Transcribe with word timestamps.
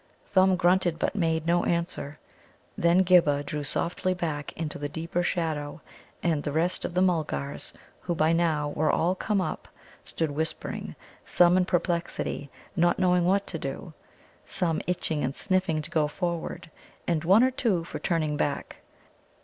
Thumb 0.31 0.55
grunted, 0.55 0.97
but 0.97 1.13
made 1.15 1.45
no 1.45 1.63
answer. 1.63 2.17
Then 2.75 3.03
Ghibba 3.03 3.43
drew 3.43 3.63
softly 3.63 4.15
back 4.15 4.51
into 4.53 4.79
the 4.79 4.89
deeper 4.89 5.21
shadow, 5.21 5.79
and 6.23 6.41
the 6.41 6.51
rest 6.51 6.83
of 6.83 6.95
the 6.95 7.03
Mulgars, 7.03 7.71
who 7.99 8.15
by 8.15 8.33
now 8.33 8.69
were 8.69 8.89
all 8.89 9.13
come 9.13 9.39
up, 9.39 9.67
stood 10.03 10.31
whispering, 10.31 10.95
some 11.23 11.55
in 11.55 11.65
perplexity, 11.65 12.49
not 12.75 12.97
knowing 12.97 13.25
what 13.25 13.45
to 13.45 13.59
do; 13.59 13.93
some 14.43 14.81
itching 14.87 15.23
and 15.23 15.35
sniffing 15.35 15.83
to 15.83 15.91
go 15.91 16.07
forward, 16.07 16.71
and 17.07 17.23
one 17.23 17.43
or 17.43 17.51
two 17.51 17.83
for 17.83 17.99
turning 17.99 18.35
back. 18.37 18.77